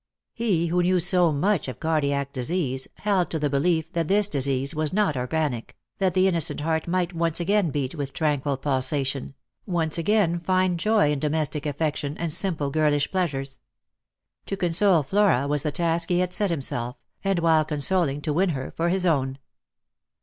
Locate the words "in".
11.11-11.19